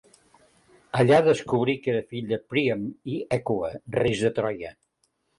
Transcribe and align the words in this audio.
Allà 1.01 1.17
descobrí 1.25 1.75
que 1.83 1.91
era 1.93 2.01
fill 2.13 2.31
de 2.31 2.39
Príam 2.53 2.87
i 3.15 3.19
Hècuba, 3.35 3.69
reis 3.99 4.23
de 4.29 4.33
Troia. 4.41 4.73